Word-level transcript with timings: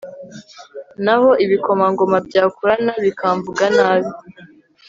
n'aho 1.03 1.29
ibikomangoma 1.45 2.17
byakorana 2.27 2.93
bikamvuga 3.05 3.63
nabi, 3.77 4.11